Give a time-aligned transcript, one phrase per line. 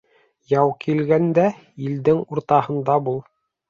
[0.53, 1.45] Яу килгәндә
[1.91, 3.27] илдең уртаһында бул.